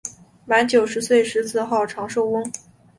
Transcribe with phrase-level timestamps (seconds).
[0.47, 2.51] 满九十岁时自号长寿翁。